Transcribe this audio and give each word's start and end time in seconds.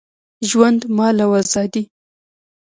ژوند، 0.49 0.81
مال 0.97 1.17
او 1.25 1.31
آزادي 1.41 1.83